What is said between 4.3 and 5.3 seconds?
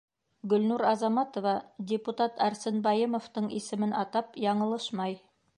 яңылышмай.